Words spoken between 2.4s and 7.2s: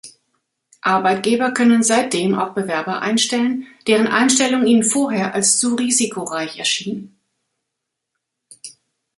Bewerber einstellen, deren Einstellung ihnen vorher als zu risikoreich erschien.